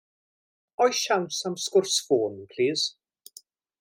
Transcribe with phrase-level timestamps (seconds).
[0.85, 2.83] Oes siawns am sgwrs ffôn plîs?